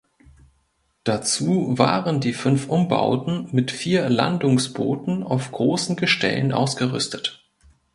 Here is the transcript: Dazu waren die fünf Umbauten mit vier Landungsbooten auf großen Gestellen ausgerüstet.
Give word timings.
Dazu 1.03 1.77
waren 1.77 2.21
die 2.21 2.33
fünf 2.33 2.69
Umbauten 2.69 3.49
mit 3.51 3.69
vier 3.69 4.09
Landungsbooten 4.09 5.21
auf 5.21 5.51
großen 5.51 5.95
Gestellen 5.95 6.51
ausgerüstet. 6.53 7.43